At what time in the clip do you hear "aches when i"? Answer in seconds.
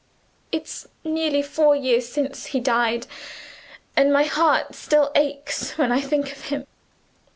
5.13-6.01